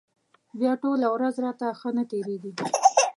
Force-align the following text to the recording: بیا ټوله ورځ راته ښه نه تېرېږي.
بیا 0.59 0.71
ټوله 0.81 1.07
ورځ 1.15 1.35
راته 1.45 1.65
ښه 1.79 1.89
نه 1.97 2.03
تېرېږي. 2.11 2.51